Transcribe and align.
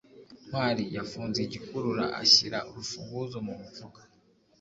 ntwali 0.47 0.83
yafunze 0.97 1.37
igikurura 1.43 2.05
ashyira 2.21 2.57
urufunguzo 2.69 3.37
mu 3.47 3.53
mufuka 3.61 4.01